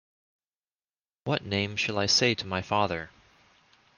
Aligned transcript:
What 1.25 1.45
name 1.45 1.75
shall 1.75 1.99
I 1.99 2.07
say 2.07 2.33
to 2.33 2.47
my 2.47 2.63
father? 2.63 3.11